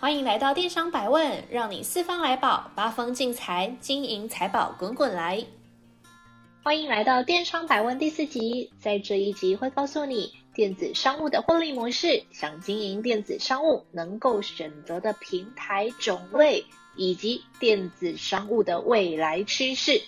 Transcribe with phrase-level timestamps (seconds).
[0.00, 5.44] 欢迎来到电商百问，让你四方来宝，八方进财，金银财宝滚滚来。
[6.62, 20.00] 欢迎来到电商百问第四集，在这一集会告诉你电子商务的获利模式，想经营电子商务能够选择的平台种类，以及电子商务的未来趋势。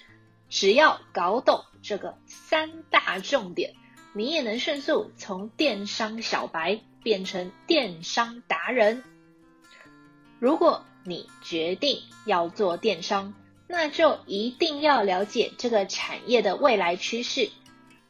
[0.48, 3.74] 只要搞懂这个三大重点，
[4.12, 9.02] 你也能迅速从电商小白变成电商达人。
[10.40, 13.34] 如果你决定要做电商，
[13.66, 17.50] 那就一定要了解这个产业的未来趋势。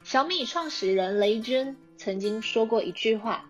[0.04, 3.44] 小米创始人雷军曾经说过一句话，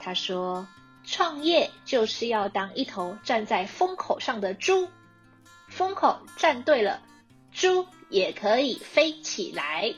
[0.00, 0.66] 他说
[1.06, 4.88] ：“创业就是要当一头站在风口上的猪，
[5.68, 7.00] 风口站对了，
[7.52, 9.94] 猪也可以飞起来。”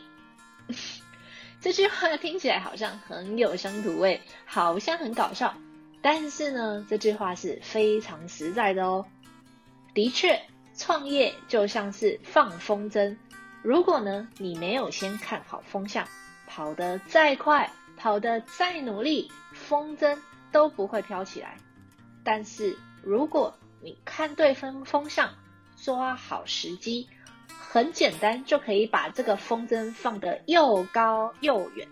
[1.63, 5.55] 这句话听起来好像很有乡土味，好像很搞笑。
[6.03, 9.07] 但是呢，这句话是非常实在的哦。
[9.93, 10.41] 的确，
[10.75, 13.17] 创业就像是放风筝，
[13.63, 16.07] 如果呢你没有先看好风向，
[16.47, 20.19] 跑得再快，跑得再努力，风筝
[20.53, 21.57] 都不会飘起来。
[22.25, 25.35] 但是如果你看对风风向，
[25.77, 27.09] 抓好时机，
[27.49, 31.89] 很简单就可以把这个风筝放得又高又远。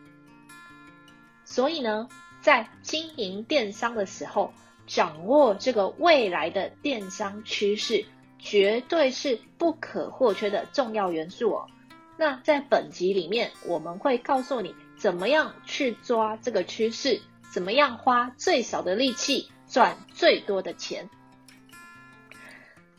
[1.44, 2.08] 所以呢，
[2.48, 4.54] 在经营电商的时候，
[4.86, 8.06] 掌握这个未来的电商趋势，
[8.38, 11.68] 绝对是不可或缺的重要元素哦。
[12.16, 17.20] 那在本集里面，我们会告诉你怎么样去抓这个趋势，
[17.52, 21.10] 怎么样花最少的力气赚最多的钱。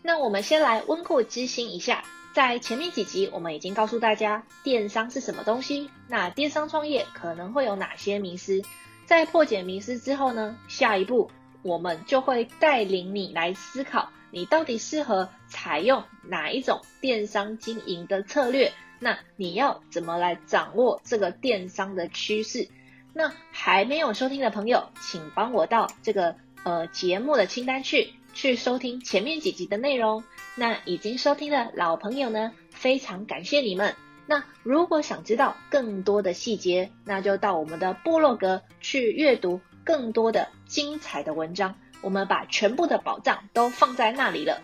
[0.04, 2.04] 那我们先来温故知新一下，
[2.36, 8.62] 在前面几集我们已经告诉大家电商是什么东西，那电商创业可能会有哪些迷思。
[9.10, 11.32] 在破解迷思之后呢，下一步
[11.64, 18.72] 我们就会带领你来思考，你到底适合采用哪一种电商经营的策略？
[19.00, 22.70] 那你要怎么来掌握这个电商的趋势？
[23.12, 30.24] 那还没有收听的朋友，请帮我到这个呃节目的清单去去收听前面几集的内容。
[30.54, 33.96] 那已经收听的老朋友呢，非常感谢你们。
[34.30, 41.74] 那如果想知道更多的细节，那就到我们的部落格去阅读更多的精彩的文章。
[42.02, 44.62] 我们把全部的宝藏都放在那里了。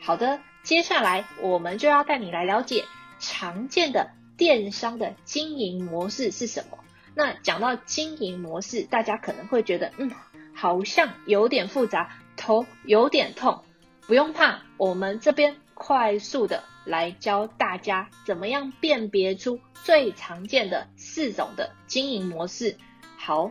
[0.00, 2.86] 好的，接下来我们就要带你来了解
[3.18, 6.78] 常见的电商的经营模式是什么。
[7.14, 10.10] 那讲到经营模式，大家可能会觉得，嗯，
[10.54, 13.62] 好像有点复杂，头有点痛。
[14.06, 16.64] 不用怕，我们这边快速的。
[16.86, 22.78] 来教大家怎么样辨别出最常见的四种的经营模式。
[23.18, 23.50] 好，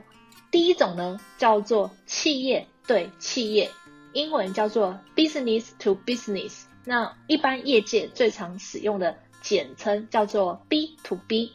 [0.50, 3.70] 第一种呢叫做企业对企业，
[4.14, 6.64] 英文叫做 business to business。
[6.86, 11.52] 那一般业界最常使用的简称叫做 B to B。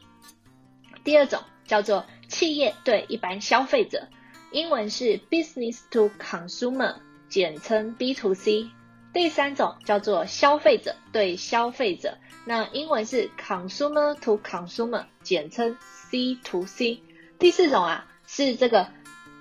[1.02, 4.08] 第二种叫做企业对一般消费者，
[4.52, 6.96] 英文是 business to consumer，
[7.28, 8.68] 简称 B to C。
[9.12, 17.02] 第三种叫做消费者对消费者，那英文是 consumer to consumer，简称 C to C。
[17.38, 18.88] 第四种啊是这个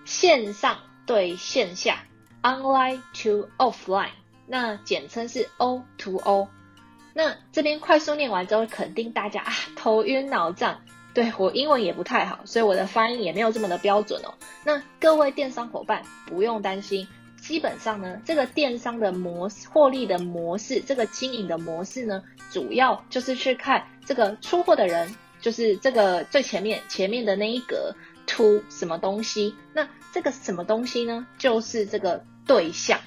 [0.05, 2.05] 线上对线下
[2.41, 4.09] ，online to offline，
[4.47, 6.47] 那简称是 O to O。
[7.13, 10.81] 那这边快速念完之后，肯定大家啊头晕脑胀，
[11.13, 14.33] 对，我英文也不太好，所以我的发音也没有这么的标准哦。
[14.63, 17.07] 那各位电商伙伴不用担心。
[17.49, 27.95] 基本上呢，这个电商的模式、获利的模式，这个经营的模式呢，主要就是去看这个出货的人，就是这个最前面前面的那一格
[28.27, 29.55] ，to 什么东西？
[29.73, 31.25] 那这个什么东西呢？
[31.39, 32.99] 就是这个对象。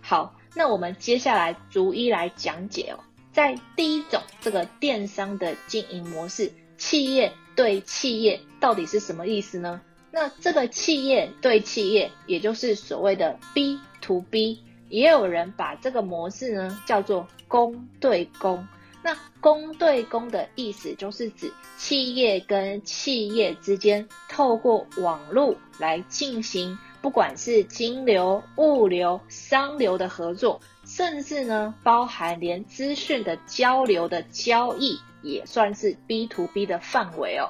[0.00, 3.02] 好，那我们接下来逐一来讲解哦。
[3.32, 9.80] 在第一种这个电商的经营模式，企业对企业到底是什么意思呢？
[10.10, 18.66] 那这个企业对企业，也就是所谓的 B to B，也有人把这个模式呢叫做公对公。
[19.02, 37.48] 那公对公的意思就是指企业跟企业之间透过网络来进行不管是金流、物流、商流的合作，甚至呢，包含连资讯的交流的交易，也算是 B to B 的范围哦。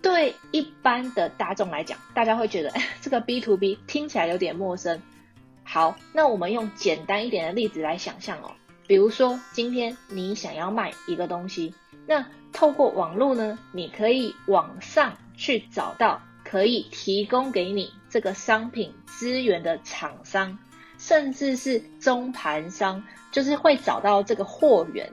[0.00, 2.72] 对一般的大众来讲，大家会觉得，
[3.02, 5.00] 这个 B to B 听起来有点陌生。
[5.64, 8.52] 好，那我们用简单一点的例子来想象哦。
[8.86, 11.74] 比如说，今天你想要卖一个东西，
[12.06, 20.58] 那透过网络呢，你可以网上去找到可以提供给你这个商品资源的厂商，
[20.96, 25.12] 甚至是中盘商，就是会找到这个货源。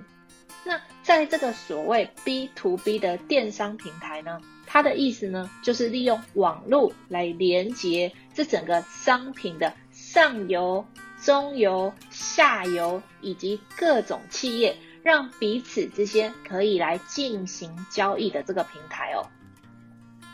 [0.64, 4.40] 那在这个所谓 B to B 的电商平台呢，
[4.76, 10.86] 它的意思呢，就是利用网络来连接这整个商品的上游。
[11.24, 19.26] 中游、下游以及各种企业，让彼此之间可以来进行交易的这个平台哦。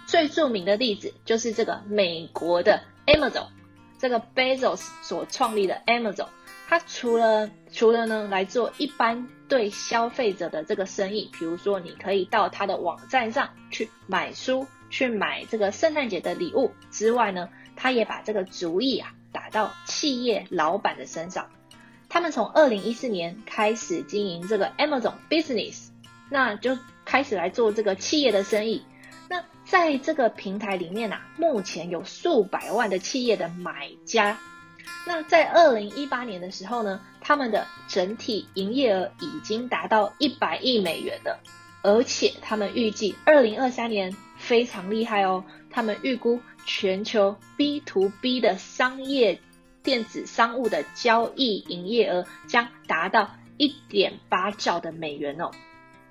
[0.08, 3.48] 最著名的例子就是这个美国的 Amazon，
[4.00, 6.30] 这个 Bezos 所创立的 Amazon，
[6.72, 19.14] 它除了除了呢来做一般对消费者的这个生意，比如说你可以到它的网站上去买书、去买这个圣诞节的礼物之外呢，它也把这个主意啊。
[19.34, 21.50] 打到企业老板的身上，
[22.08, 25.90] 他们从二零一四年开始经营这个 Amazon Business，
[26.30, 28.86] 那就开始来做这个企业的生意。
[29.28, 34.40] 那在这个平台里面啊，目前有数百万的企业的买家。
[35.06, 41.40] 那在二零一八年的时候呢，他们的整体营业额已经达到一百亿美元了，
[41.82, 46.40] 而且他们预计二零二三年非常厉害哦，他们预估。
[46.64, 49.40] 全球 B to B 的商业
[49.82, 55.50] 电子商务的交易营业额将达到一点八兆的美元哦，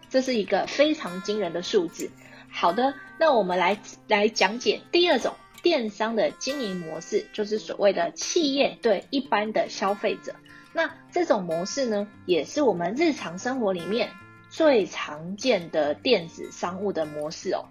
[0.08, 2.10] 这是一个非常惊人的数字。
[2.50, 3.78] 好的，那我们来
[4.08, 10.34] 来讲解第二种电商的经营模式，就是所谓的企业对一般的消费者。
[10.72, 14.10] 那这种模式呢，也是我们日常生活里面
[14.48, 17.64] 最常见的电子商务的模式哦。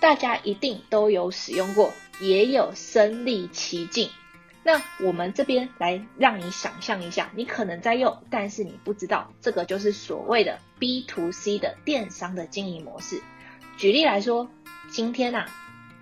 [0.00, 4.10] 大家一定都有使用过，也有身历其境。
[4.62, 13.22] 那我们这边来让你想象一下，你可能在用，但是你不知道，这个就是所谓的 B to C 的电商的经营模式。
[13.76, 14.50] 举例来说，
[14.90, 15.46] 今天呐、啊，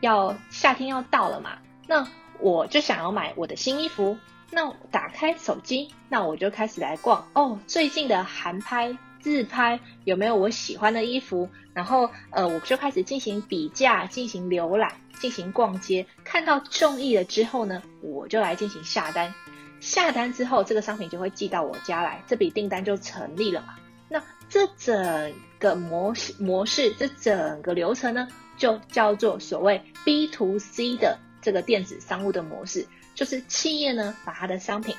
[0.01, 2.09] 要夏天要到了嘛，那
[2.41, 4.17] 我就想要买我的新衣服。
[4.51, 8.97] 那打开手机，那我就开始来逛哦，最近的韩拍。
[9.21, 11.51] 自拍有没有我喜欢的衣服？
[11.75, 14.91] 然后呃，我就开始进行比价、进行浏览、
[15.21, 16.07] 进行逛街。
[16.25, 19.35] 看到中意了之后呢，我就来进行下单。
[19.81, 23.75] 下单之后，这个商品就会寄到我家来，这笔订单就成立了嘛。
[24.09, 34.95] 那这整个模式模式，这整个流程呢，就叫做所谓 B to C 的这个电子商务的模式，就是企业呢把它的商品。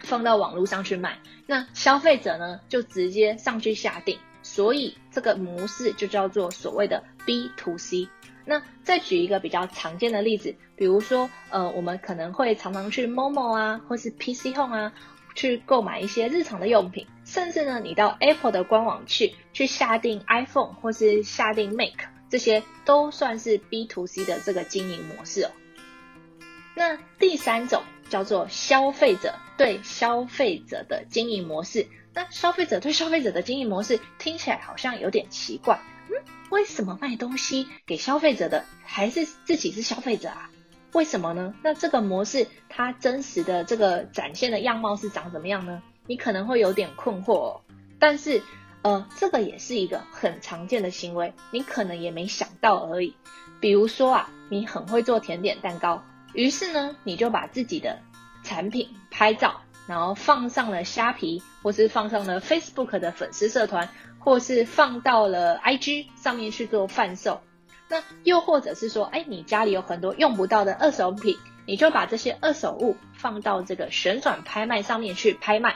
[0.00, 8.08] 放到网络上去卖，那消费者呢就直接上去下订，所以这个模式就叫做所谓的 B to C。
[8.44, 14.92] 那再举一个比较常见的例子，比如说，呃，我们可能会常常去 Momo 啊，或是 PC Home 啊，
[15.34, 21.94] 去购买一些日常的用品，甚至呢，你到 Apple 的官网去去下订 iPhone 或是下订 Mac，
[22.36, 25.50] 这些都算是 B to C 的这个经营模式哦。
[26.74, 27.82] 那第三种。
[28.08, 31.88] 叫做消费者对消费者的经营模式。
[32.14, 35.80] 那消费者对消费者的经营模式听起来好像有点奇怪。
[36.08, 36.14] 嗯，
[36.50, 40.48] 为什么卖东西给消费者的还是自己是消费者啊？
[40.92, 41.52] 为什么呢？
[41.64, 45.82] 那这个模式它真实的这个展现的样貌是长怎么样呢？
[46.06, 47.60] 你可能会有点困惑哦。
[47.98, 48.40] 但是
[48.86, 53.16] 呃，这个也是一个很常见的行为，你可能也没想到而已。
[53.58, 56.04] 比如说啊，你很会做甜点蛋糕。
[56.34, 57.98] 于是呢，你就把自己的
[58.44, 63.88] 产品拍照，然后放上了虾皮，或是放上了 Facebook 的粉丝社团，
[64.20, 67.40] 或是放到了 IG 上面去做贩售。
[67.88, 75.74] 那又或者是说，哎，你家里有很多用不到的二手品，你就把这些二手物放到这个旋转拍卖上面去拍卖。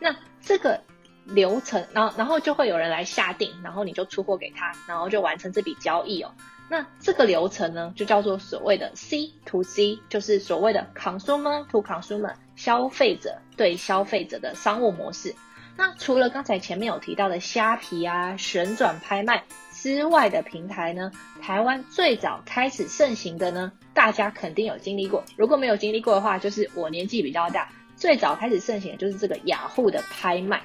[0.00, 0.82] 那这个
[1.28, 6.32] 流程，然后然后就会有人来下定，然后你就出货给他，然后就完成这笔交易哦。
[6.70, 15.34] 那这个流程呢，就叫做所谓的 C to C，就是所谓的 consumer to consumer，消费者对消费者的商务模式。
[15.76, 25.24] 那除了刚才前面有提到的虾皮啊、旋转拍卖之外的平台呢，台湾最早开始盛行的呢，大家肯定有经历过。
[25.36, 30.60] 如果没有经历过的话，就是我年纪比较大，最早开始盛行的就是这个雅虎的拍卖。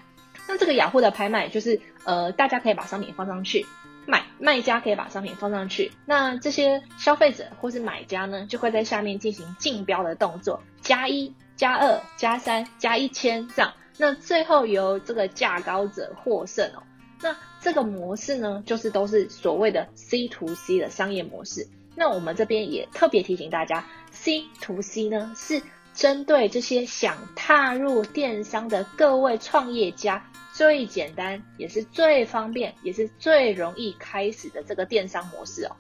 [0.47, 3.65] 那这个雅虎的拍卖就是呃，大家可以把商品放上去。
[4.05, 16.83] 买卖家可以把商品放上去，那这些消费者或是买家呢，就会在下面进行竞标的动作，加一、加二、加三、加一千这样，那最后由这个价高者获胜哦。
[17.21, 21.65] 那这个模式呢，就是都是所谓的 C to C 的商业模式。
[21.95, 25.61] 那我们这边也特别提醒大家，C to C 呢是
[25.93, 30.23] 针对这些想踏入电商的各位创业家。
[30.53, 35.75] 最简单也是最方便，也是最容易开始的这个电商模式哦。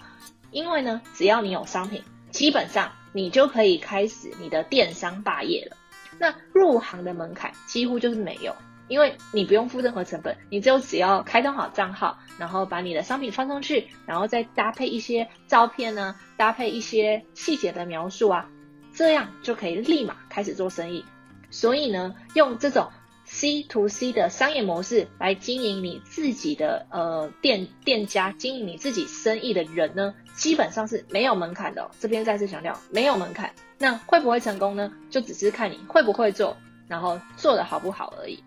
[0.49, 5.77] 因为呢，只要你有商品，基本上你就可以开始你的电商霸业了。
[6.17, 8.55] 那入行的门槛几乎就是没有，
[8.87, 18.49] 因为你不用付任何成本，你就只要开通好账号，然后把你的商品放上去，然后再搭配一些照片呢，搭配一些细节的描述啊，
[18.93, 21.03] 这样就可以立马开始做生意。
[21.49, 22.91] 所以呢，用这种。
[23.25, 31.89] C to C 的商业模式来经营你自己的呃店店家，经营你自己生意的人呢，基本上是没有门槛的哦。
[32.01, 33.53] 这边再次强调，没有门槛。
[33.77, 34.91] 那会不会成功呢？
[35.09, 36.57] 就只是看你会不会做，
[36.89, 38.43] 然后做得好不好而已。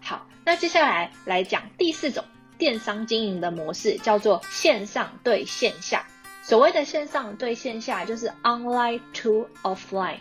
[0.00, 2.24] 好，那接下来来讲第四种
[2.58, 6.04] 电商经营的模式，叫做线上对线下。
[6.48, 10.20] 所谓的线上对线下，就是 online to offline。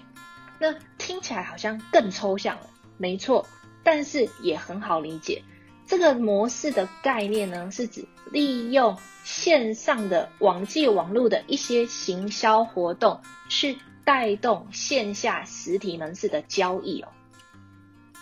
[0.59, 2.69] 那听起来好像更抽象了。
[2.97, 3.47] 没错，
[3.81, 5.41] 但是也很好理解。
[5.85, 17.07] 这个模式的概念呢，是指利用线上的网际网络的一些行销活动，去带动线下实体门市的交易哦。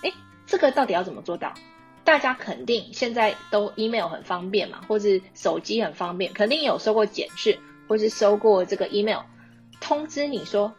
[0.03, 0.13] 诶，
[0.45, 1.55] 这个到底要怎么做到？
[2.03, 9.21] 大家肯定现在都 email 很方便嘛，或是手机很方便，肯定有收过简讯，或是收过这个 email
[9.79, 10.73] 通知你说。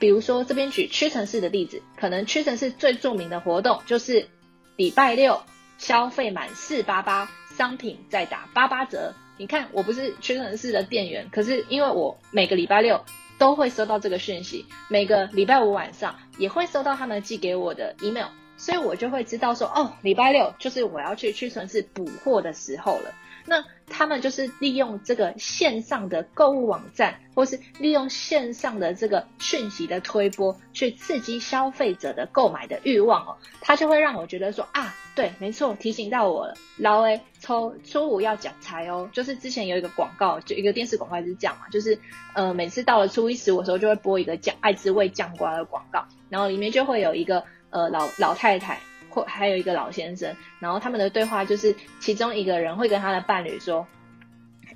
[0.00, 4.28] 比如说，这边举屈臣氏的例子，可能屈臣氏最著名的活动就是
[4.76, 5.42] 礼拜六
[5.76, 9.12] 消费满四八八，商品再打八八折。
[9.38, 13.04] 你看，我不是屈臣氏的店员，可是因为我每个礼拜六
[13.38, 23.12] 都会收到这个讯息，每个礼拜五晚上也会收到他们寄给我的 email，所以我就会知道说，哦，礼拜六就是我要去屈臣氏补货的时候了。
[23.48, 33.36] 那他们就是利用这个线上的购物网站，或是利用线上的这个讯息的推播，去刺激消费者的购买的欲望哦。
[33.62, 36.54] 他就会让我觉得说啊，对，没错，提醒到我了。
[36.76, 41.98] 老诶，抽初五要讲财哦，就是之前有一个广告，就一个电视广告就是这样嘛，就是
[42.34, 48.78] 呃，每次到了初一十五的时候，就会播一个酱爱之味酱瓜的广告，然后里面就会有一个呃老老太太。
[49.24, 53.86] 还有一个老先生，然后他们的对话就是，其中一个人会跟他的伴侣说：“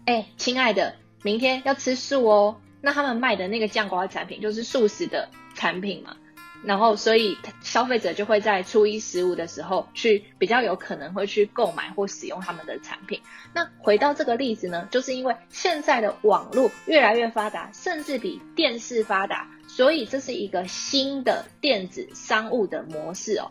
[0.07, 6.17] 哎，亲爱的，明天要吃素哦。”那他们卖的那个酱瓜产品就是素食的产品嘛，
[6.65, 13.21] 然后所以消费者就会在初一十五的时候去比较有可能会去购买或使用他们的产品。
[13.55, 23.49] 那回到这个例子呢，就是因为现在的网络越来越发达，甚至比电视发达，所以这是一个新的电子商务的模式哦。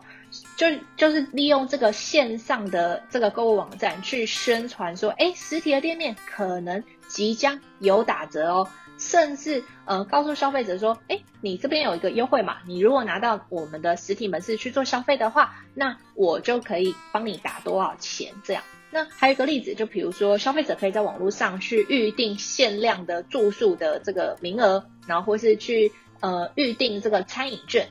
[0.56, 18.62] 就就是利用这个线上的这个购物网站去宣传说，哎，实体的店面可能即将有打折哦，甚至呃告诉消费者说，哎，你这边有一个优惠嘛，你如果拿到我们的实体门市去做消费的话，那我就可以帮你打多少钱这样。
[18.90, 27.88] 那还有一个例子，就比如说消费者可以在网络上去预定限量的住宿的这个名额，然后或是去呃预定这个餐饮券，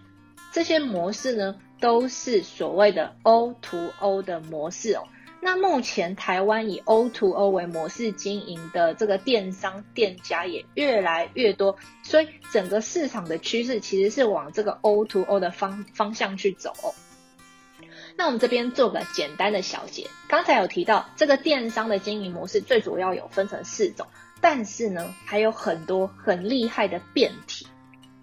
[0.52, 5.04] 这些模式呢，都是所谓的 O to O 的模式哦。
[5.42, 16.94] 那目前台湾以 O to O 为模式经营的这个电商店家也越来越多，所以整个市场的趋势其实是往这个 O to O 的方方向去走哦。
[18.16, 24.06] 那我们这边做个简单的小结，刚才有提到这个电商的经营模式最主要有分成四种，
[24.42, 27.66] 但是呢还有很多很厉害的变体。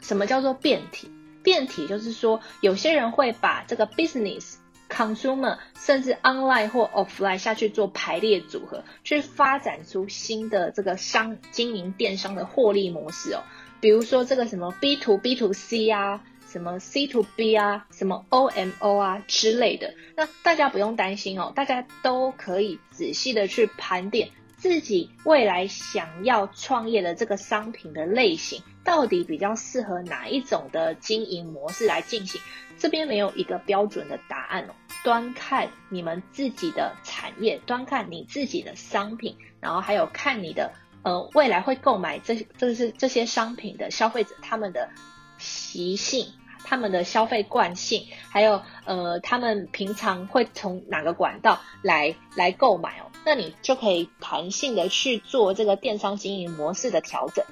[0.01, 1.11] 什么叫做变体？
[1.43, 4.55] 变体就是说，有些人会把这个 business、
[4.89, 13.43] consumer，甚至 online 或 offline 下去做排列组合，去发展出新的这个商经营电商的获利模式哦。
[13.81, 19.95] 比如说这个什么 B to B to C 啊，什么 C to B 啊，什么 OMO 啊之类的。
[20.17, 24.31] 那大家不用担心哦，大家都可以仔细的去盘点。
[24.59, 32.41] 自己未来想要创业的这个商品的类型，到底比较适合哪一种的经营模式来进行？
[32.77, 40.73] 这边没有一个标准的答案哦，端看你们自己的产业，端看你自己的商品，然后还有看你的
[41.03, 44.91] 呃未来会购买这这是这些商品的消费者他们的
[45.39, 46.33] 习性，
[46.69, 57.43] 他们的消费惯性，还有呃他们平常会从哪个管道来来购买哦，那你就可以弹性的去做这个电商经营模式的调整。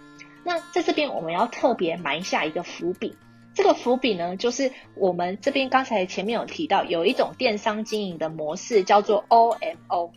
[0.44, 3.16] 那在这边我们要特别埋下一个伏笔，
[3.54, 10.11] 这个伏笔呢，就是我们这边刚才前面有提到，有一种电商经营的模式叫做 OMO。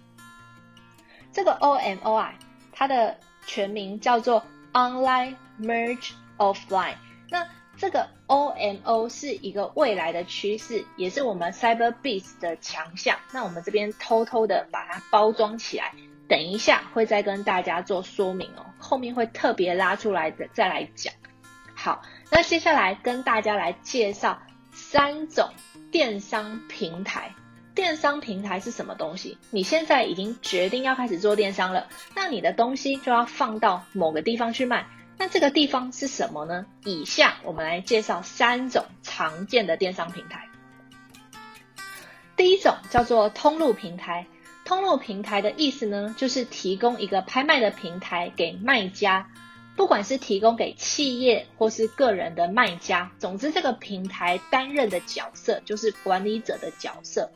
[1.31, 2.33] 这个 OMO 啊，
[2.73, 6.95] 它的全名叫做 Online Merge Offline。
[7.29, 7.47] 那
[7.79, 13.17] 这个 OMO 是一个未来的趋势，也是我们 Cyberbiz 的强项。
[13.31, 15.93] 那我们这边偷偷的把它包装起来。
[16.27, 21.13] 等一下会再跟大家做说明哦，后面会特别拉出来的再来讲。
[21.73, 24.39] 好，那接下来跟大家来介绍
[24.73, 25.49] 三种
[25.89, 27.33] 电商平台。
[27.73, 29.37] 电商平台是什么东西？
[29.51, 34.85] 你现在已经决定要开始做电商了，那你的东西就要放到某个地方去卖。
[35.19, 36.65] 那这个地方是什么呢？
[36.85, 40.47] 以下我们来介绍三种常见的电商平台。
[42.37, 44.25] 第一种叫做通路平台。
[44.63, 49.29] 通路平台的意思呢，就是提供一个拍卖的平台给卖家，
[49.75, 57.29] 不管是提供给企业或是个人的卖家，总之这个平台担任的角色就是管理者的角色。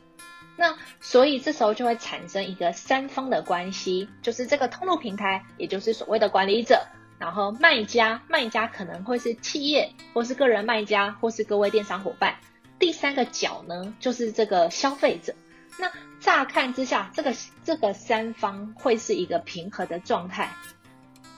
[0.56, 6.86] 那所以这时候就会产生一个三方的关系，就是这个通路平台，也就是所谓的管理者，
[7.24, 12.36] 然后卖家，卖家可能会是企业或是个人卖家或是各位电商伙伴，
[12.78, 15.34] 第三个角呢，就是这个消费者。
[15.78, 15.90] 那
[16.20, 20.50] 乍看之下，这个这个三方会是一个平和的状态，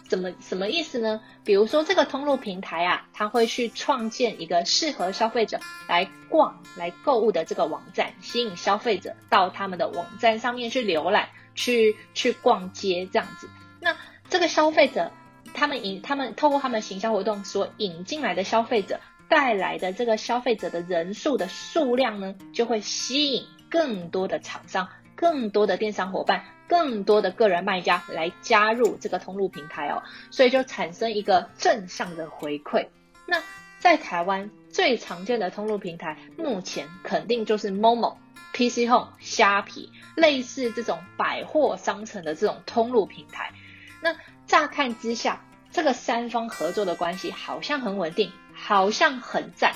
[0.08, 1.20] 怎么什么意思呢？
[1.44, 13.48] 比如说这个通路平台啊，它会去创建一个适合消费者来逛、来购物的这个网站，吸引消费者到他们的网站上面去浏览、去去逛街这样子。
[13.80, 13.96] 那
[14.28, 15.12] 这个消费者，
[15.56, 23.44] 他们引他们透过他们行销活动所引进来的消费者带来的这个消费者的人数的数量呢，就会吸引。
[23.68, 32.86] 更多的厂商、更多的电商伙伴、更多的个人卖家来加入这个通路平台哦，所以就产生一个正向的回馈。
[33.26, 33.42] 那
[33.80, 38.14] 在台湾最常见的通路平台，目前肯定就是 Momo、
[38.52, 43.52] PC Home、虾皮，类似这种百货商城的这种通路平台。
[44.00, 44.14] 那
[44.46, 45.44] 乍看之下，
[45.76, 49.74] 这个三方合作的关系好像很稳定，好像很赞。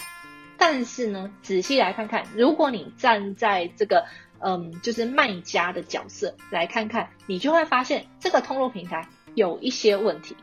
[0.56, 4.06] 但是呢，仔细来看看，如果你站在这个
[4.38, 10.34] 嗯，就是卖家的角色来看看，你就会发现这个通路平台有一些问题。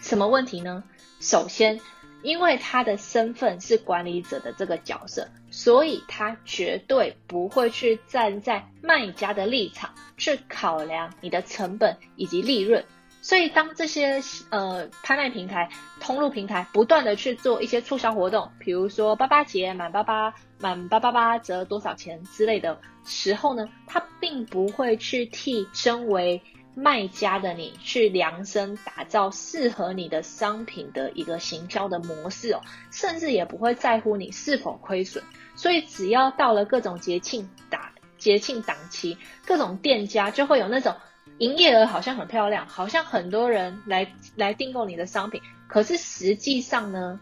[0.00, 0.82] 什么问题呢？
[1.20, 1.80] 首先，
[2.24, 12.84] 因为他的身份是管理者的这个角色，所以他绝对不会去站在卖家的立场去考量你的成本以及利润。
[13.22, 26.42] 所以，当这些呃拍卖平台、通路平台不断的去做一些促销活动，比如说八八节满八八满八八八折多少钱之类的时候呢，它并不会去替身为
[26.74, 35.22] 卖家的你去量身打造适合你的商品的一个行销的模式哦，甚至也不会在乎你是否亏损。
[35.54, 40.96] 所以，只要到了各种节庆打节庆档期，各种店家就会有那种。
[41.42, 47.18] 营业额好像很漂亮，好像很多人来来订购你的商品，可是实际上呢，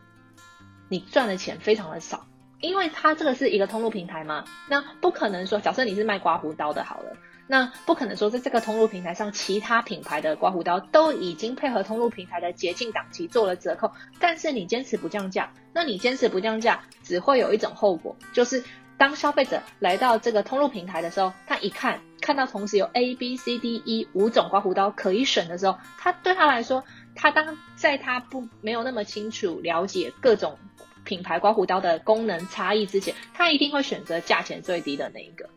[0.91, 2.27] 你赚的钱非常的少，
[2.61, 18.63] 因为它这个是一个通路平台嘛，那不可能说，假设你是卖刮胡刀的，好了，那不可能说在这个通路平台上，其他品牌的刮胡刀都已经配合通路平台的节庆档期做了折扣，但是你坚持不降价，那你坚持不降价，只会有一种后果，就是
[18.99, 21.99] 当消费者来到这个通路平台的时候，他一看。
[22.31, 26.85] 看到同时有 A、B、C、D、E 五种刮胡刀可以选的时候，他对他来说，
[27.17, 30.57] 他当在他不没有那么清楚了解各种
[31.03, 35.51] 品牌刮胡刀的功能差异之前，他一定会选择价钱最低的那一个。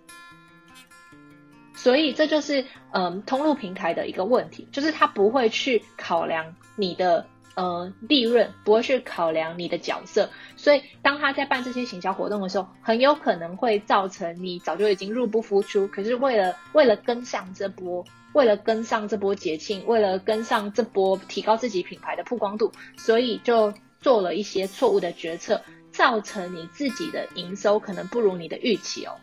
[1.75, 7.27] 所以这就是嗯，通路平台的一个问题，就是他不会去考量你的。
[7.55, 25.61] 呃，利润不会去考量你的角色，所以当他在办这些行销活动的时候，很有可能会造成你早就已经入不敷出，可是为了为了跟上这波，为了跟上这波节庆，为了跟上这波提高自己品牌的曝光度，所以就做了一些错误的决策，
[25.91, 29.13] 造成你自己的营收可能不如你的预期哦。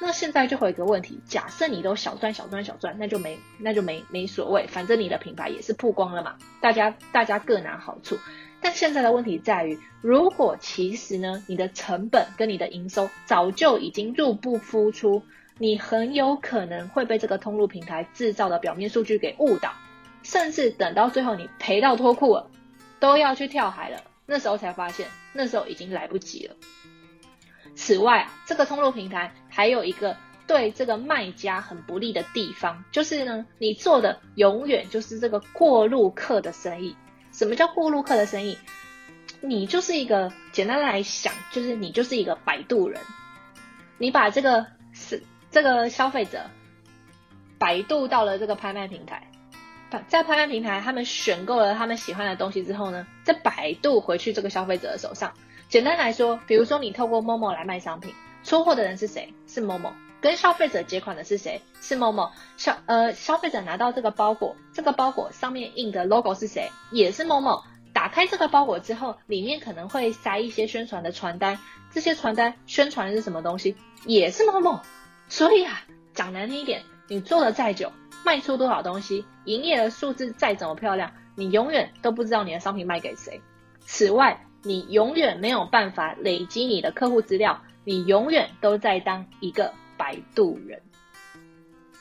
[0.00, 8.18] 那现在就会有一个问题，假设你都小赚小赚小赚，那就没那就没没所谓，反正你的品牌也是曝光了嘛，大家大家各拿好处。
[8.62, 15.22] 但现在的问题在于，如果其实呢，你的成本跟你的营收早就已经入不敷出，
[15.58, 19.72] 你很有可能会被这个通路平台制造的表面数据给误导，
[20.22, 22.50] 甚至等到最后你赔到脱裤了，
[22.98, 24.02] 都要去跳海了。
[24.26, 26.54] 那时候才发现，那时候已经来不及了。
[27.74, 36.96] 此外，这个通路平台还有一个对这个卖家很不利的地方，就是呢，你做的永远就是这个过路客的生意。
[37.32, 38.56] 什么叫过路客的生意？
[39.40, 43.00] 你就是一个简单来想，就是你就是一个摆渡人。
[43.98, 46.40] 你把这个是这个消费者
[47.58, 49.30] 摆渡到了这个拍卖平台，
[50.08, 55.32] 在拍卖平台他们选购了他们喜欢的东西之后呢，再摆渡回去这个消费者的手上。
[55.68, 59.32] 简单来说，比如说你透过 Momo 来卖商品，出货的人是谁？
[59.46, 59.92] 是某某。
[60.20, 61.62] 跟消费者结款的是谁？
[61.80, 62.30] 是某某。
[62.56, 66.70] 消呃消费者拿到这个包裹，这个包裹上面印的 logo 是谁？
[66.90, 67.62] 也是某某。
[67.92, 71.58] 打开这个包裹之后，里面可能会塞一些宣传的传单，
[71.90, 73.76] 这些传单宣传的是什么东西？
[74.04, 74.80] 也是某某。
[75.28, 75.82] 所以啊，
[76.14, 77.90] 讲难听一点，你做的再久，
[78.24, 83.40] 卖出多少东西，营业额数字再怎么漂亮，你永远都不知道你的商品卖给谁。
[83.80, 90.82] 此外，你永远没有办法累积你的客户资料，你永远都在当一个摆渡人。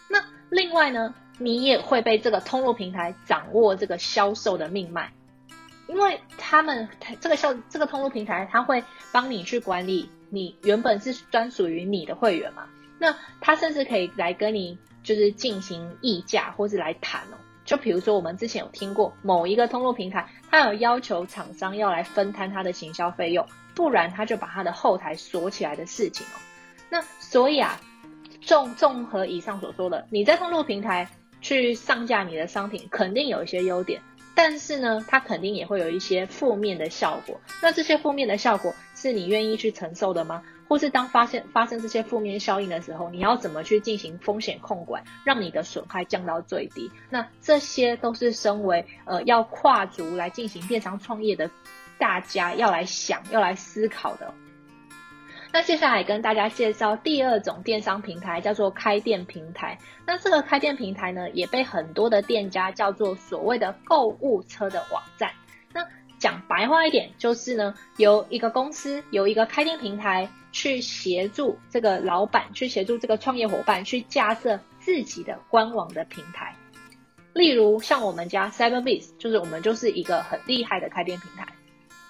[0.09, 5.11] 那另外呢，你也会被这个通路平台掌握这个销售的命脉，
[5.87, 6.89] 因为他们
[7.21, 12.67] 这个销这个通路平台，他会帮你去管理你原本是专属于你的会员嘛。
[12.97, 17.37] 那他甚至可以来跟你就是进行议价，或是来谈哦。
[17.69, 26.41] 就比如说，我们之前有听过某一个通路平台，他有要求厂商要来分摊他的行销费用，不然他就把他的后台锁起来的事情哦。
[26.89, 27.79] 那所以啊，
[28.41, 31.07] 综综合以上所说的，你在通路平台
[31.41, 34.01] 去上架你的商品，肯定有一些优点，
[34.33, 37.39] 但是呢，它肯定也会有一些负面的效果。
[37.61, 40.41] 那这些负面的效果是你愿意去承受的吗？
[40.69, 46.91] 或是当发现发生这些负面效应的时候，你要怎么去进行风险控管，让你的损害降到最低？
[47.09, 51.49] 那这些都是身为呃要跨足来进行电商创业的
[51.97, 54.31] 大家要来想、要来思考的。
[55.51, 59.79] 那接下来跟大家介绍第二种电商平台，叫做开店平台。
[60.05, 65.31] 那这个开店平台呢，也被很多的店家叫做所谓的购物车的网站。
[66.19, 70.29] 讲白话一点，就是呢，由一个公司，由一个开店平台。
[70.51, 76.55] 去协助这个老板，去协助这个创业伙伴去架设自己的官网的平台。
[77.33, 81.53] 例如，像我们家 Cyberbiz，就是我们就是一个很厉害的开店平台。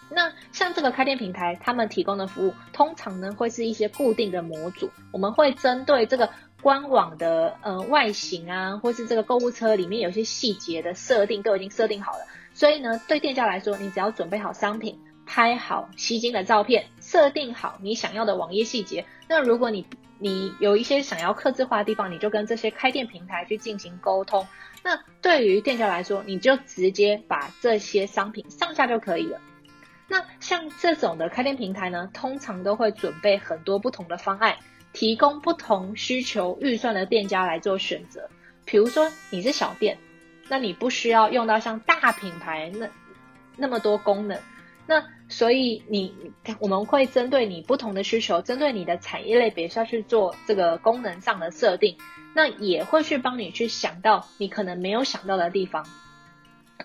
[0.10, 6.30] 那像这个开店平台，他们提供的服务，通常呢会是一些固定的模组，我们会针对这个
[6.62, 12.26] 官网的呃外形啊，或是这个购物车里面有些细节的设定，都已经设定好了。
[12.60, 15.00] 所以呢，对店家来说，你只要准备好商品。
[15.32, 19.06] 拍好吸睛的照片，设定好你想要的网页细节。
[19.28, 19.86] 那如果你
[20.18, 24.48] 你有一些想要客制化的地方，你就跟这些开店平台去进行沟通。
[24.84, 29.40] 那对于店家来说，你就直接把这些商品上架就可以了。
[30.08, 34.58] 那像这种的开店平台呢，通常都会准备很多不同的方案，
[34.94, 38.28] 提供不同需求预算的店家来做选择。
[38.66, 40.00] 比如说你是小店，
[40.50, 42.90] 那你不需要用到像大品牌那
[43.56, 44.38] 那么多功能。
[44.88, 46.16] 那所以你
[46.58, 51.96] 我们会针对你不同的需求，针对你的产业类别下去做这个功能上的设定，
[52.34, 55.86] 那也会去帮你去想到你可能没有想到的地方。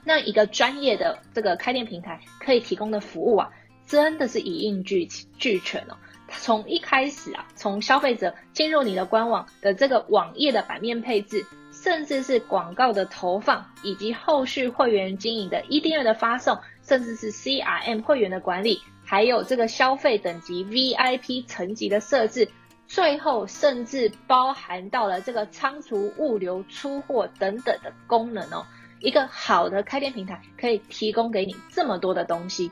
[0.05, 3.50] 那一个专业的这个开店平台可以提供的服务啊，
[3.87, 5.07] 真的是一应俱
[5.38, 5.96] 俱全哦。
[6.29, 11.46] 从一开始啊，从消费者进入你的官网的这个网页的版面配置，
[11.85, 16.59] 甚至是广告的投放，以及后续会员经营的 EDM 的发送。
[16.83, 22.51] 甚至是 CRM 会员的管理，还有这个消费等级 VIP 层级的设置，
[22.87, 28.66] 最后甚至包含到了这个仓储、物流、出货等等的功能哦。
[29.01, 32.70] 一个好的开店平台可以提供给你这么多的东西，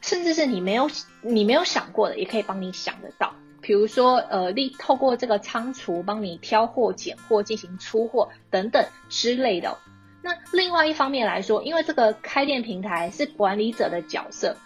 [0.00, 0.90] 甚至是你没有
[1.22, 3.34] 你没有想过的，也可以帮你想得到。
[3.60, 9.78] 比如说，呃，利透过这个仓储帮你挑货、拣货、进行出货等等之类的。
[10.22, 14.56] 那另外一方面来说，因为这个开店平台是管理者的角色，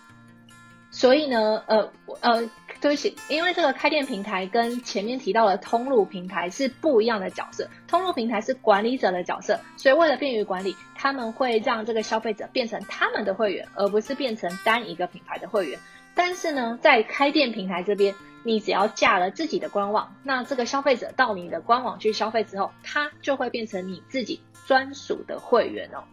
[0.91, 7.69] 所以呢，呃呃，对不起，因为这个开店平台跟前面提到的通路平台是不一样的角色。
[7.87, 15.79] 通路平台是管理者的角色，所以为了便于管理，他们会让这个消费者变成他们的会员，而不是变成单一个品牌的会员。
[16.17, 24.41] 但是呢，在开店平台这边，你只要架了自己的官网，那这个消费者到你的官网去消费之后，他就会变成你自己。
[24.67, 26.05] 专属的会员哦，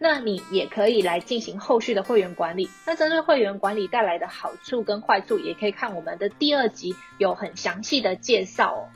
[0.00, 2.68] 那你也可以来进行后续的会员管理。
[2.84, 8.88] 那针对会员管理带来的好处跟坏处，也可以看我们的第二集有很详细的介绍哦。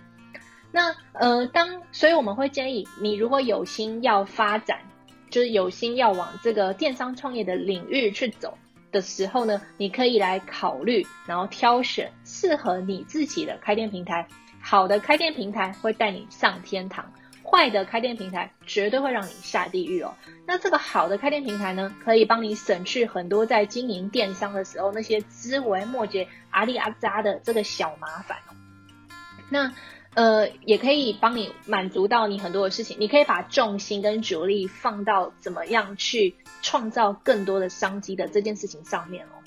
[0.72, 4.80] 那呃，当所以我们会建议你，如果有心要发展，
[5.30, 8.58] 就是有心要往这个电商创业的领域去走，
[8.92, 14.26] 的时候呢，你可以来考虑，然后挑选适合你自己的开店平台。
[14.62, 17.12] 好的开店平台会带你上天堂，
[17.44, 20.14] 坏的开店平台绝对会让你下地狱哦。
[20.44, 28.56] 那这个好的开店平台呢，可以帮你省去很多在经营电商的时候那些枝微末节、阿里阿扎的这个小麻烦哦。
[29.50, 29.72] 那
[30.16, 39.44] 呃，也可以帮你满足到你很多的事情，你可以把重心跟主力放到怎么样去创造更多的商机的这件事情上面哦。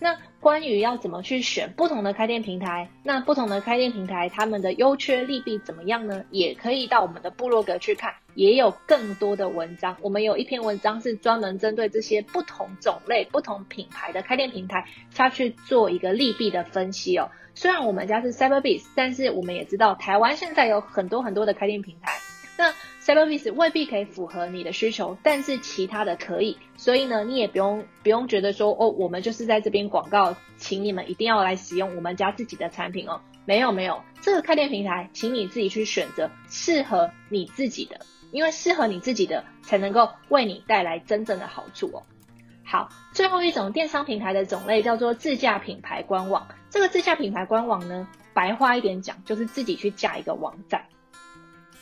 [0.00, 6.24] 那关于要怎么去选不同的开店平台，那不同的开店平台他们的优缺利弊怎么样呢？
[6.30, 9.98] 也可以到我们的部落格去看，也有更多的文章。
[10.00, 17.30] 我们有一篇文章是专门针对这些不同种类、不同品牌的开店平台下去做一个利弊的分析哦。
[17.54, 22.12] 虽然我们家是 Cyberbis，但是我们也知道台湾现在有很多很多的开店平台。
[22.56, 33.20] 那 Cyberbis 未必可以符合你的需求，但是其他的可以，所以呢，你也不用不用觉得说哦，我们就是在这边广告，请你们一定要来使用我们家自己的产品哦。
[33.44, 42.02] 没有没有，这个开店平台，请你自己去选择适合你自己的，因为适合你自己的才能够为你带来真正的好处哦。
[42.64, 46.48] 好，最后一种电商平台的种类叫做自架品牌官网。
[46.74, 50.86] 这个自架品牌官网呢，白话一点讲，就是自己去架一个网站。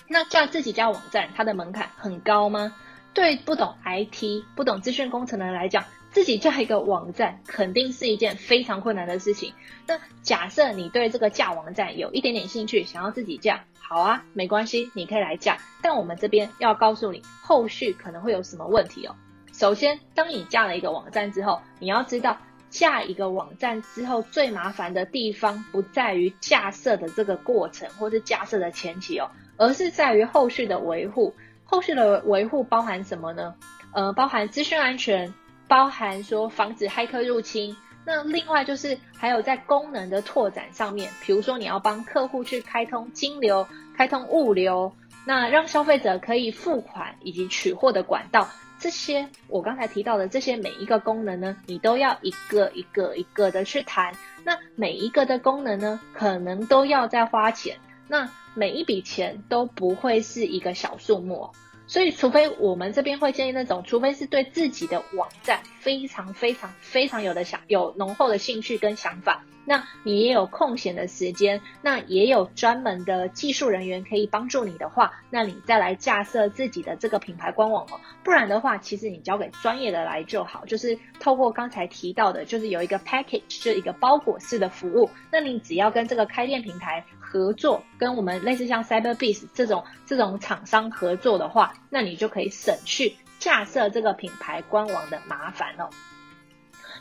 [0.07, 2.75] 那架自己架网站，它的门槛很高吗？
[3.15, 9.55] 对不懂 IT、不懂资讯工程的人来讲，自己架一个网站肯定是一件非常困难的事情。
[9.87, 15.57] 那假设你对这个架网站有一点点兴趣，想要自己架，好啊，没关系，你可以来架。
[15.81, 19.17] 但我们这边要告诉你，后续可能会有什么问题哦。
[19.55, 22.37] 首先，当你架了一个网站之后，你要知道
[22.73, 29.31] 架一个网站之后最麻烦的地方，不在于架设的这个过程，或是架设的前期哦。
[29.59, 33.55] 而是在于后续的维护，后续的维护包含什么呢？
[33.93, 35.33] 呃，包含资讯安全，
[35.69, 37.77] 包含说防止骇客入侵。
[38.05, 44.93] 那另外就是还有在功能的拓展上面，比如说你要帮客户去开通金流、开通物流，
[45.25, 48.49] 那让消费者可以付款以及取货的管道，
[48.83, 54.13] 这些我刚才提到的这些每一个功能呢，你都要一个一个一个的去谈。
[54.43, 57.79] 那每一个的功能呢，可能都要再花钱。
[58.09, 61.49] 那每一笔钱都不会是一个小数目，
[61.93, 69.45] 所以除非我们这边会建议那种，除非是对自己的网站非常非常非常有的想有浓厚的兴趣跟想法。
[69.67, 78.01] 那你也有空闲的时间，那也有专门的技术人员可以帮助你的话，那你再来架设自己的这个品牌官网哦。
[78.25, 85.11] 不然的话，其实你交给专业的来就好，就是透过刚才提到的，就是有一个 package，就一个包裹式的服务。
[85.31, 95.89] 那你只要跟这个开店平台合作，跟我们类似像 Cyberbiz 这种这种厂商合作的话，那你就可以省去架设这个品牌官网的麻烦哦。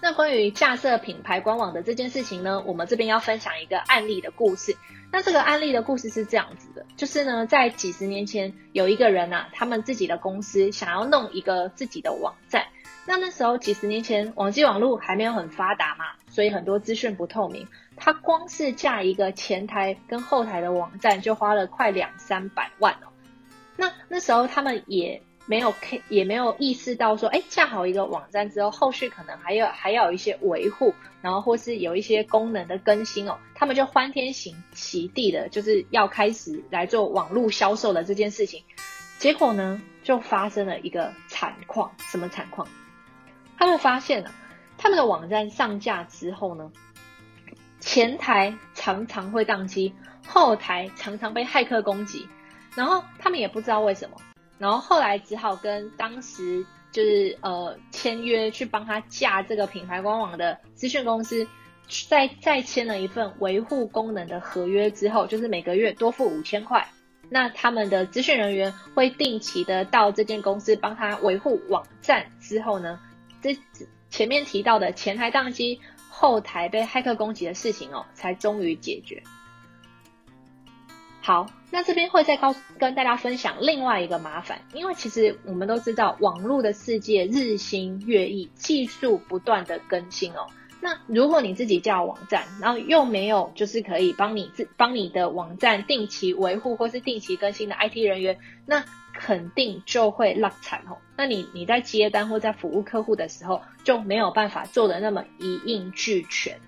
[0.02, 4.78] 那关于架设品牌官网的这件事情呢，我们这边要分享一个案例的故事。
[5.12, 12.68] 那这个案例的故事是这样子的，就是呢，在几十年前，有一个人呐、啊，他们自己的公司想要弄一个自己的网站。
[13.06, 17.68] 那那时候几十年前，网际网络还没有很发达嘛，所以很多资讯不透明。
[18.02, 23.08] 他光是架一个前台跟后台的网站，就花了快两三百万哦。
[23.78, 25.22] 那那时候他们也。
[25.48, 38.64] 没有 K 也没有意识到说，哎，架好一个网站之后，后续可能还有还要有一些维护，然后或是有一些功能的更新哦，他们就欢天喜喜地的，就是要开始来做网络销售的这件事情。
[39.18, 42.68] 结果呢，就发生了一个惨况，什么惨况？
[43.58, 44.32] 他们发现了，
[44.78, 46.72] 他们的网站上架之后呢，
[47.94, 49.94] 前台常常会宕机，
[50.26, 52.26] 后台常常被骇客攻击，
[52.74, 54.16] 然后他们也不知道为什么。
[54.58, 61.46] 然后后来只好跟当时就是呃签约去帮他架这个品牌官网的资讯公司，
[62.08, 66.88] 再再签了一份维护功能的合约之后，就是每个月多付五千块。
[67.30, 72.98] 那他们的资讯人员会定期的到这间公司帮他维护网站之后呢，
[73.42, 73.58] 这
[74.10, 75.80] 前面提到的前台宕机、
[76.14, 79.24] 后台被骇客攻击的事情哦，才终于解决。
[81.22, 90.48] 好，那这边会再告跟大家分享另外一个麻烦，因为其实我们都知道，网络的世界日新月异，技术不断的更新哦。
[90.82, 100.98] 那如果你自己架网站，然后又没有就是可以帮你自帮你的网站定期维护或是定期更新的 IT 人员，那肯定就会落惨哦。
[101.18, 106.60] 那你你在接单或在服务客户的时候，就没有办法做的那么一应俱全。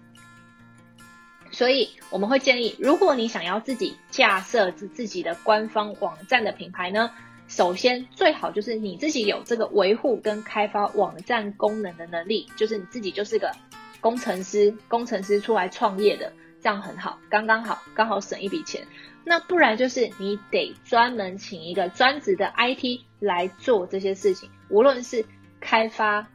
[1.52, 7.12] 所以我们会建议，如果你想要自己架设自自己的官方网站的品牌呢，
[7.48, 13.52] 首先最好就是你自己有这个维护跟开发网站功能的能力，就是你自己就是个
[14.02, 18.88] 工程师，工程师出来创业的，这样很好，刚刚好，刚好省一笔钱。
[19.26, 25.26] 那不然就是你得专门请一个专职的 IT 来做这些事情，无论是
[25.60, 26.28] 开发、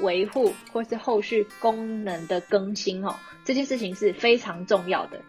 [0.00, 5.20] 维护或是后续功能的更新哦，这件事情是非常重要的。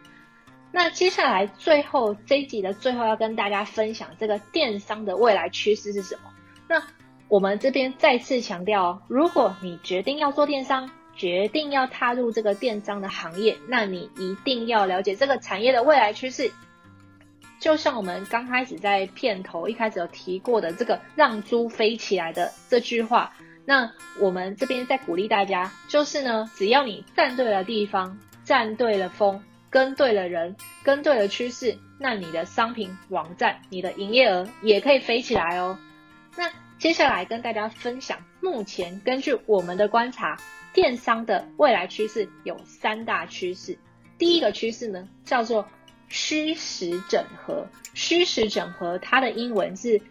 [0.72, 6.32] 那接下来最后这一集的最后要跟大家分享这个电商的未来趋势是什么？
[6.70, 6.82] 那
[7.28, 10.90] 我们这边再次强调哦，如果你决定要做电商，
[11.22, 16.52] 决定要踏入这个电商的行业，那你一定要了解这个产业的未来趋势。
[17.60, 23.34] 就像我们刚开始在片头一开始有提过的这个“让猪飞起来”的这句话，
[23.66, 29.44] 那我们这边在鼓励大家，就是呢，只要你站对了地方，站对了风。
[29.70, 35.78] 跟对了人，跟对了趋势，那你的商品网站、你的营业额也可以飞起来哦。
[36.36, 40.36] 那接下来跟大家分享，目前根据我们的观察，
[40.74, 43.78] 电商的未来趋势有三大趋势。
[44.18, 45.68] 第一个趋势呢，叫做
[46.08, 47.68] 虚实整合。
[47.94, 50.02] 虚实整合，它的英文是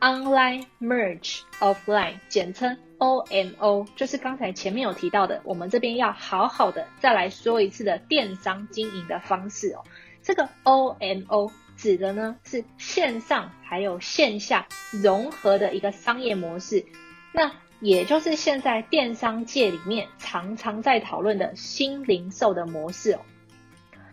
[0.00, 2.78] Online Merge Offline，简称。
[2.98, 9.82] OMO 就是刚才前面有提到的，我们这边要好好的再来说一次的电商经营的方式哦。
[10.22, 16.84] 这个 OMO 指的呢是线上还有线下融合的一个商业模式，
[17.32, 17.50] 那
[17.80, 23.20] 也就是现在电商界里面常常在讨论的新零售的模式哦。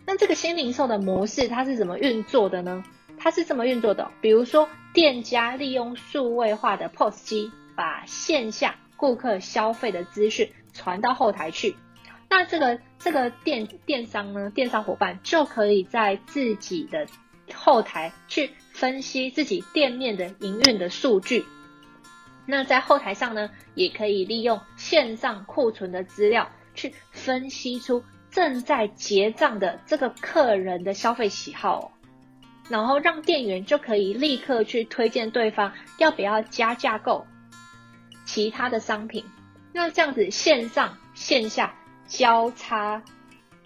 [0.05, 2.83] 那这个新零售的模式它是怎么运作的呢？
[3.17, 7.51] 它是这么运作的，比如说店家利用数位化的 POS 机。
[7.77, 11.75] 把线下顾客消费的资讯传到后台去，
[12.27, 17.05] 那这个这个电电商呢，电商伙伴就可以在自己的
[17.53, 21.45] 后台去分析自己店面的营运的数据。
[22.47, 31.91] 那在后台上呢，也可以利用线上库存的资料去分析出正在结账的这个客人的消费喜好哦，
[32.69, 37.27] 然后让店员就可以立刻去推荐对方要不要加价购。
[38.25, 39.23] 其他的商品，
[39.71, 41.73] 那这样子线上线下
[42.07, 43.01] 交叉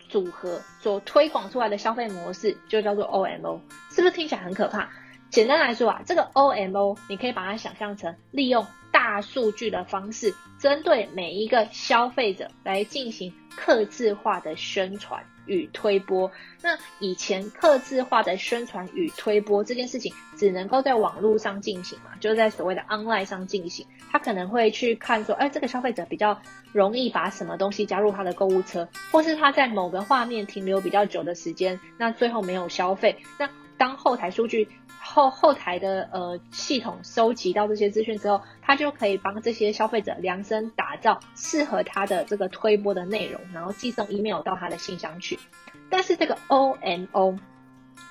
[0.07, 4.87] 组合所推广出来的消费模式，就叫做 OMO，是不是听起来很可怕？
[5.31, 15.23] 简单来说啊，这个 OMO 你可以把它想象成利用大数据的方式，针对每一个消费者来进行客制化的宣传。
[15.47, 23.85] 与推播，那以前客制化的宣传与推播这件事情，只能够在网络上进行嘛，就是在所谓的 online 上进行。
[24.11, 26.39] 他可能会去看说，哎，这个消费者比较
[26.71, 33.17] 容易把什么东西加入他的购物车，或是他在某个画面停留比较久的时间，那最后没有消费。
[33.39, 34.69] 那当后台数据
[35.03, 45.39] 后后台的呃系统收集到这些资讯之后，他就可以帮这些消费者量身打造适合他的这个推播的内容，然后寄送 email 到他的信箱去。
[45.89, 47.39] 但是这个 OMO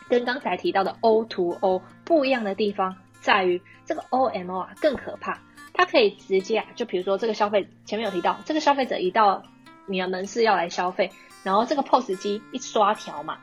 [0.09, 5.39] 跟刚才提到的 O2O 不一样的地方在于，这个 OMO 啊更可怕，
[5.73, 9.45] 它可以直接啊，就比如说这个消费前面有提到，这个消费者一到
[9.87, 11.13] 你的门市要来消费，
[11.45, 13.39] 然后这个 POS 机一刷条码。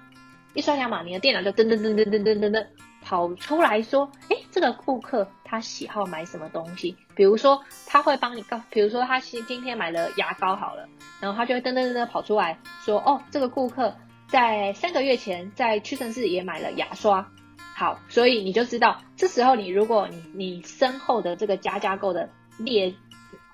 [0.53, 2.65] 一刷条码，你的电脑就噔噔噔噔噔噔噔噔
[3.07, 6.97] 跑出来说，哎，这个顾客他喜好买什么东西？
[7.15, 10.89] 比如说他会帮你告，比如说他今今天买了牙膏好了，
[11.21, 13.95] 然后他就会噔噔噔噔跑出来说，哦，这个顾客
[14.27, 17.25] 在三个月前在屈臣氏也买了牙刷。
[17.73, 22.93] 好，所以你就知道，这时候你如果你你身后的这个加价购的列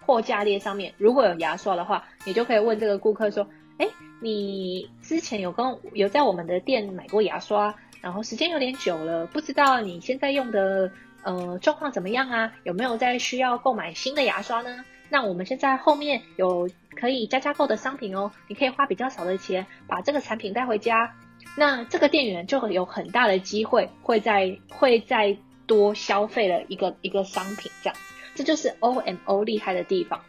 [0.04, 3.88] 货架列上面如果有牙刷的话，你就可以问这个顾客说，哎。
[4.22, 10.92] 你之前有跟有在我们的店买过牙刷，然后时间有点久了，不知道你现在用的
[11.24, 12.52] 呃状况怎么样啊？
[12.64, 14.84] 有没有在需要购买新的牙刷呢？
[15.08, 21.16] 那我们现在后面有可以加加购的商品哦，你可以花比较少的钱把这个产品带回家，
[21.56, 27.98] 那这个店员就有很大的机会会在会再多消费了一个一个商品，这样，
[28.36, 30.20] 这就是 OMO 厉害的地方。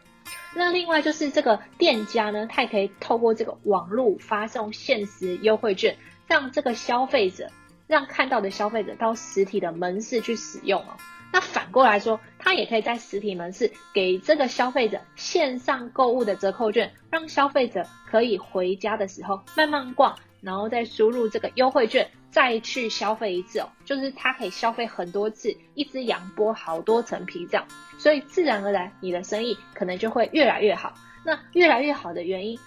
[0.55, 5.97] 那另外就是这个店家呢，他也可以透过这个网络发送限时优惠券，
[6.29, 7.51] 让这个消费者，
[7.87, 10.97] 让看到的消费者到实体的门市去使用哦。
[11.33, 22.09] 那反过来说，他也可以在实体门市给这个消费者线上购物的折扣券，让消费者可以回家的时候慢慢逛，然后再输入这个优惠券。
[22.31, 27.65] 再去消费一次哦，就是他可以消费很多次，一只羊剥好多层皮这样，
[27.97, 30.93] 所以自然而然你的生意可能就会越来越好。
[31.25, 32.59] 那越来越好的原因，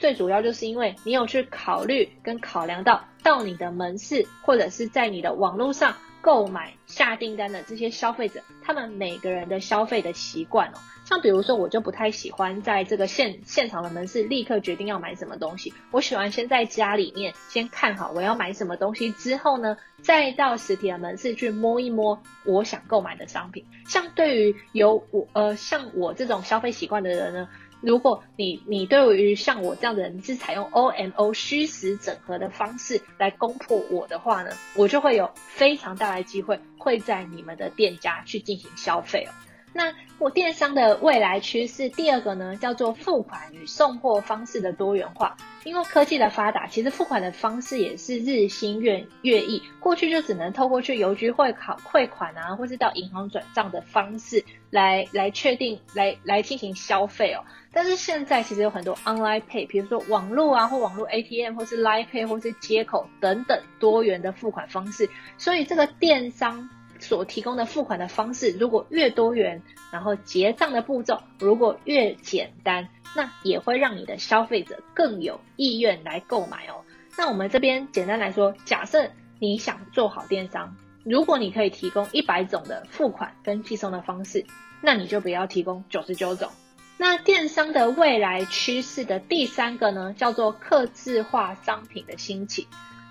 [0.00, 10.78] 最主要就是因为你有去考虑跟考量到到你的门市或者是在你的网络上购买下订单的这些消费者，他们每个人的消费的习惯哦。
[11.04, 15.72] 像比如说，我就不太喜欢在这个现现场的门市立刻决定要买什么东西。
[15.90, 23.64] 我喜欢先在家里面先看好我要买什么东西，之后呢，再到实体的门市去摸一摸我想购买的商品。
[23.86, 27.48] 像对于有我呃像我这种消费习惯的人呢，
[27.80, 39.32] 如果你你对于像我这样的人是采用 OMO 虚实整合的方式来攻破我的话呢，我就会有非常大的机会会在你们的店家去进行消费哦。
[39.72, 45.36] 那我电商的未来趋势，第二个呢，叫做付款与送货方式的多元化。
[45.64, 49.62] 因为科技的发达，其实付款的方式也是日新月月异。
[49.78, 57.44] 过去就只能透过去邮局汇考汇款啊，或是到银行转账的方式来来确定来来进行消费哦。
[57.72, 65.08] 但是现在其实有很多 online pay，比如说网络啊，或网络 ATM，或是 Line Pay，或是街口等等多元的付款方式。
[65.38, 66.68] 所以这个电商。
[67.10, 76.84] 所提供的付款的方式如果越多元，然后结账的步骤如果越简单，那也会让你的消费者更有意愿来购买哦。
[77.18, 84.46] 那我们这边简单来说，假设你想做好电商，如果你可以提供一百种的付款跟寄送的方式，
[84.80, 86.48] 那你就不要提供九十九种。
[86.96, 92.68] 那电商的未来趋势的第三个呢，叫做客制化商品的兴起。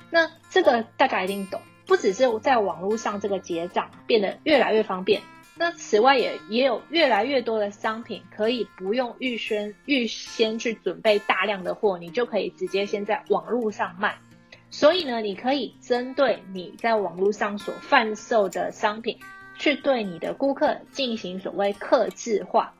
[0.10, 1.60] 那这个大家一定懂。
[1.90, 5.24] 不只是在网络上这个结账变得越来越方便，
[5.58, 14.20] 那此外也也有越来越多的商品可以不用预先预先去准备大量的货，你就可以直接先在网络上卖。
[14.70, 19.18] 所以呢，你可以针对你在网络上所贩售的商品，
[19.58, 22.76] 去对你的顾客进行所谓客制化，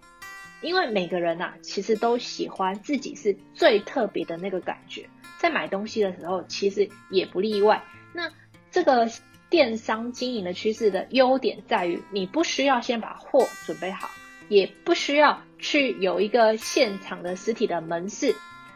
[0.62, 7.84] 因为每个人啊，其实都喜欢自己是最特别的那个感觉，在买东西的时候，其实也不例外。
[8.14, 8.32] 那
[8.72, 9.10] 这个
[9.50, 14.10] 电商经营的趋势的优点在于，你不需要先把货准备好，
[14.48, 18.36] 也不需要去有一个现场的实体的门市，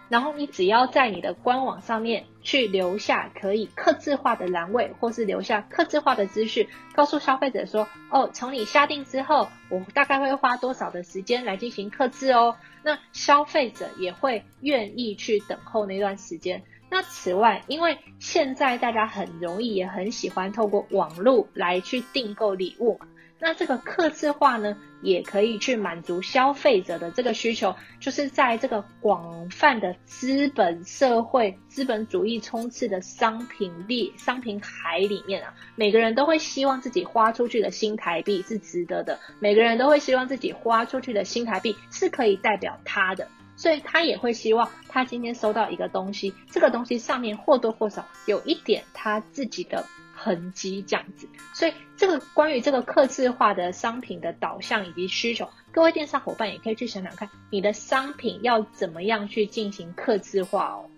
[0.10, 16.64] 然后你只要在你的官网上面去留下可以刻字化的栏位，或是留下刻字化的资讯，告诉消费者说，哦，从你下定之后，我大概会花多少的时间来进行刻字哦，那消费者也会愿意去等候那段时间。
[16.94, 23.08] 那此外，因为现在大家很容易也很喜欢透过网络来去订购礼物嘛，
[23.40, 43.28] 那这个客制化呢，也可以去满足消费者的这个需求，就是在这个广泛的资本社会、资本主义充斥的商品力、商品海里面啊，每个人都会希望自己花出去的新台币是值得的，每个人都会希望自己花出去的新台币是可以代表他的。
[43.64, 51.30] 所以他也会希望，他今天收到一个东西，这个东西上面或多或少有一点他自己的痕迹，这样子。
[51.54, 60.90] 所以这个关于这个客制化的商品的导向以及需求，各位电商伙伴也可以去想想看，你的商品要怎么样去进行客制化哦。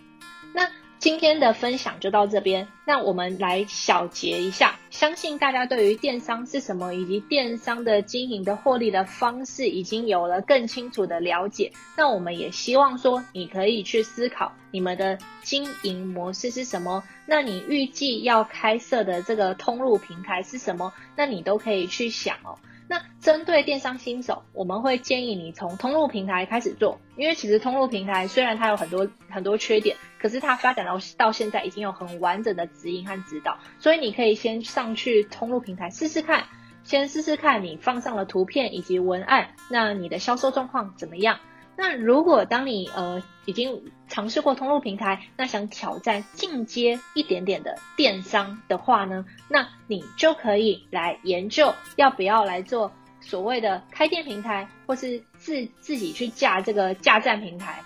[0.52, 0.68] 那。
[1.06, 4.80] 今天的分享就到这边，那我们来小结一下。
[4.90, 11.72] 相信大家对于电商是什么，以及电商的经营的获利的方式，已经有了更清楚的了解。
[11.96, 17.04] 那我们也希望说，你可以去思考你们的经营模式是什么。
[17.28, 20.92] 那你预计要开设的这个通路平台是什么？
[21.16, 22.58] 那你都可以去想哦。
[22.88, 36.44] 那针对电商新手，我们会建议你从通路平台开始做，因为其实通路平台虽然它有很多很多缺点，可是它发展到到现在已经有很完整的指引和指导，所以你可以先上去通路平台试试看，
[36.84, 41.40] 先试试看你放上了图片以及文案，那你的销售状况怎么样？
[41.78, 57.82] 那如果当你呃已经尝试过通路平台，那想挑战进阶一点点的电商的话呢，那你就可以来研究要不要来做所谓的开店平台，或是自自己去架这个架站平台，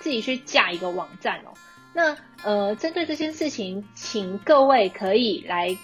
[0.00, 1.54] 自己去架一个网站哦。
[1.92, 5.76] 那呃针对这件事情，请各位可以来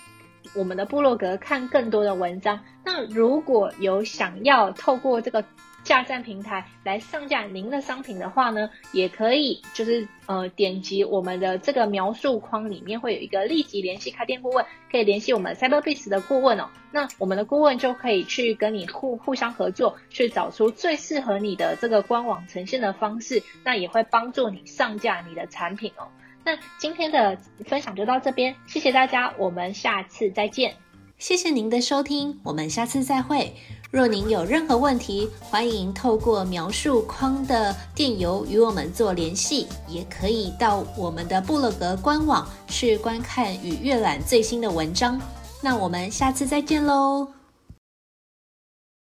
[0.54, 2.60] 我们的部落格看更多的文章。
[2.84, 5.44] 那如果有想要透过这个
[5.90, 16.68] 下站平台来上架您的商品的话呢，也可以就是呃点击我们的这个描述框里面会有一个立即联系开店顾问，可以联系我们 Cyberbiz 的顾问哦。
[16.92, 26.06] 那我们的顾问就可以去跟你互互相合作，去找出最适合你的这个官网呈现的方式，那也会帮助你上架你的产品哦。
[26.44, 27.36] 那今天的
[27.66, 30.76] 分享就到这边，谢谢大家，我们下次再见。
[31.20, 33.54] 谢谢您的收听，我们下次再会。
[33.90, 45.20] 若您有任何问题，欢迎透过描述框的电邮与我们做联系，也可以到我们的布洛格官网去观看与阅览最新的文章。
[45.60, 47.39] 那我们下次再见喽。